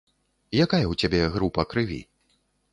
[0.65, 2.03] Якая ў цябе група крыві?